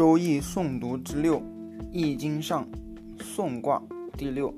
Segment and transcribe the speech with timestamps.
[0.00, 1.42] 周易诵读之六，
[1.92, 2.66] 易经上，
[3.18, 3.82] 宋卦
[4.16, 4.50] 第六。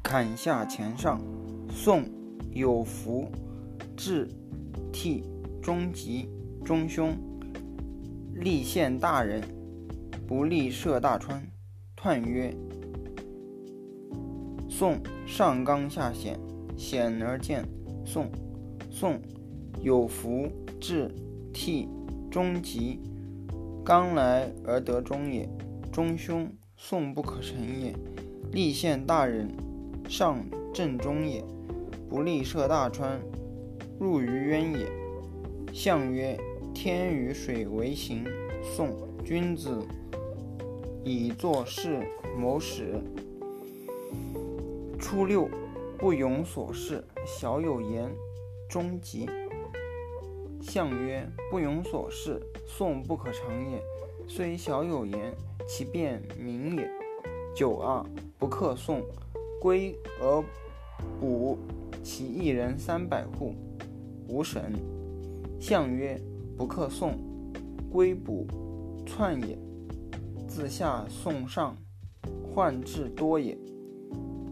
[0.00, 1.20] 坎下乾上，
[1.68, 2.04] 宋，
[2.52, 3.26] 有福，
[3.96, 4.28] 至，
[4.92, 5.24] 替，
[5.60, 6.28] 中吉，
[6.64, 7.12] 中凶，
[8.32, 9.42] 立县大人，
[10.24, 11.44] 不利涉大川。
[12.00, 12.56] 彖曰：
[14.68, 16.38] 宋，上刚下险，
[16.76, 17.66] 险而见
[18.04, 18.30] 宋。
[18.88, 19.20] 宋，
[19.82, 21.12] 有福，至，
[21.52, 21.88] 替。
[22.30, 23.00] 中吉，
[23.84, 25.48] 刚来而得中也；
[25.90, 27.92] 中凶，宋不可成也。
[28.52, 29.48] 立宪大人，
[30.08, 30.38] 上
[30.72, 31.42] 正中也；
[32.08, 33.20] 不利涉大川，
[33.98, 34.86] 入于渊也。
[35.72, 36.38] 象曰：
[36.72, 38.24] 天与水为行。
[38.62, 38.90] 宋，
[39.24, 39.78] 君子
[41.02, 42.06] 以做事
[42.38, 43.00] 谋始。
[45.00, 45.48] 初六，
[45.98, 48.08] 不庸所事，小有言。
[48.68, 49.28] 中吉。
[50.60, 53.82] 象曰：不庸所事，宋不可长也。
[54.28, 55.34] 虽小有言，
[55.66, 56.88] 其变明也。
[57.56, 58.04] 九二，
[58.38, 59.02] 不克宋，
[59.60, 60.44] 归而
[61.18, 61.58] 补
[62.02, 63.54] 其一人三百户，
[64.28, 64.72] 无神。
[65.58, 66.20] 象曰：
[66.56, 67.14] 不克宋，
[67.90, 68.46] 归补
[69.06, 69.58] 篡也。
[70.46, 71.76] 自下宋上，
[72.54, 73.56] 患至多也。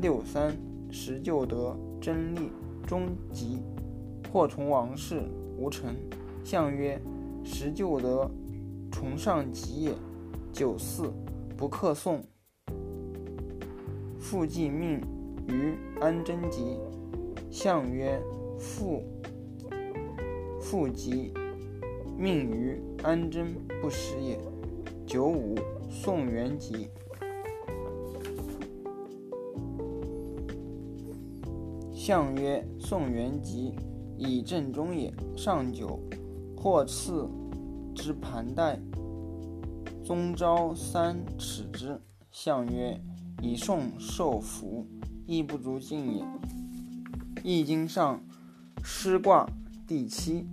[0.00, 0.56] 六三，
[0.90, 2.50] 时就得真利，
[2.86, 3.62] 终吉，
[4.30, 5.22] 或从王室。
[5.56, 5.94] 无成，
[6.44, 7.00] 象曰：
[7.44, 8.30] 时就得
[8.90, 9.94] 崇尚吉也。
[10.52, 11.12] 九四，
[11.56, 12.22] 不克宋。
[14.18, 15.00] 复既命
[15.48, 16.78] 于安贞吉，
[17.50, 18.20] 象曰：
[18.58, 19.02] 复
[20.60, 21.32] 复吉
[22.16, 24.38] 命于安贞不时也。
[25.06, 25.56] 九五，
[25.90, 26.88] 宋元吉。
[31.92, 33.74] 象曰：宋元吉。
[34.24, 35.12] 以正中也。
[35.36, 36.00] 上九，
[36.56, 37.28] 或次
[37.94, 38.80] 之盘带，
[40.04, 42.00] 宗昭三尺之。
[42.30, 43.00] 象曰：
[43.42, 44.86] 以宋受福，
[45.26, 46.24] 亦不足敬也。
[47.42, 48.20] 易经上，
[48.82, 49.46] 师卦
[49.86, 50.46] 第七，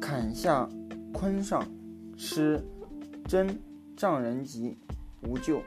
[0.00, 0.68] 坎下
[1.12, 1.62] 坤上，
[2.16, 2.64] 师
[3.26, 3.58] 真
[3.96, 4.78] 丈人吉，
[5.28, 5.60] 无咎。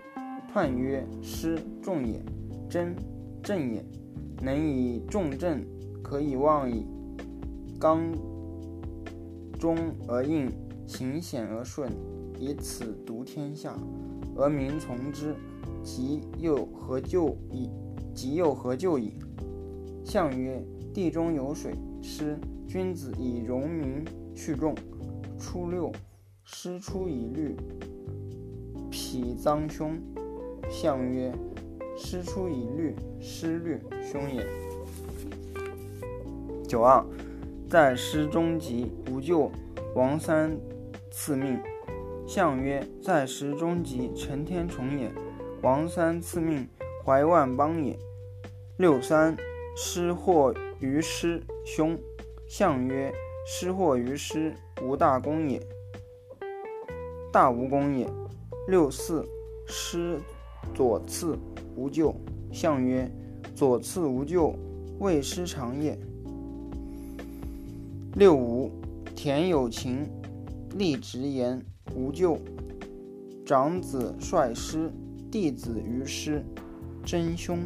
[0.52, 2.20] 彖曰：师重也，
[2.68, 2.96] 真
[3.44, 3.86] 正也，
[4.42, 5.64] 能以重正，
[6.02, 6.86] 可以忘矣。
[7.80, 8.12] 刚
[9.58, 10.52] 中而应，
[10.86, 11.90] 行险而顺，
[12.38, 13.74] 以此独天下，
[14.36, 15.34] 而民从之，
[15.82, 17.70] 吉又何咎矣？
[18.14, 19.14] 吉又何咎矣？
[20.04, 20.62] 象曰：
[20.94, 22.38] 地中有水，师
[22.68, 24.04] 君子以容民
[24.36, 24.76] 去众。
[25.38, 25.90] 初六，
[26.44, 27.56] 师出以律，
[28.92, 29.98] 否脏凶。
[30.70, 31.34] 象曰：
[31.96, 34.46] 师出以律，师律凶也。
[36.68, 37.06] 九二。
[37.70, 39.52] 在师中吉，无咎。
[39.94, 40.58] 王三
[41.12, 41.60] 赐命。
[42.26, 45.12] 象曰：在师中吉，承天宠也。
[45.62, 46.68] 王三赐命，
[47.06, 47.96] 怀万邦也。
[48.78, 49.38] 六三，
[49.78, 51.96] 失或于师，凶。
[52.48, 53.14] 象曰：
[53.46, 54.52] 失或于师，
[54.82, 55.62] 无大功也。
[57.32, 58.10] 大无功也。
[58.68, 59.24] 六四，
[59.68, 60.20] 失
[60.74, 61.38] 左次，
[61.76, 62.16] 无咎。
[62.52, 63.08] 象曰：
[63.54, 64.56] 左次无咎，
[64.98, 65.96] 未失常也。
[68.16, 68.72] 六五，
[69.16, 70.10] 田有情，
[70.76, 71.64] 立直言，
[71.96, 72.40] 无咎。
[73.46, 74.92] 长子率师，
[75.32, 76.44] 弟子于师，
[77.06, 77.60] 真凶。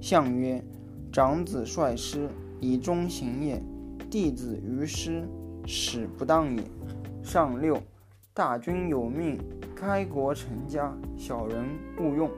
[0.00, 0.62] 象曰：
[1.10, 2.28] 长子率师，
[2.60, 3.60] 以忠行也；
[4.08, 5.28] 弟子于师，
[5.66, 6.62] 使不当也。
[7.22, 7.76] 上六，
[8.32, 9.38] 大军有命，
[9.74, 11.64] 开国成家，小人
[11.98, 12.30] 勿用。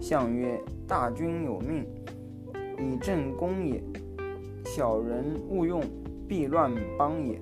[0.00, 0.58] 象曰：
[0.88, 1.84] 大军有命，
[2.78, 3.82] 以正功也；
[4.64, 5.82] 小人勿用。
[6.32, 7.38] 必乱邦也。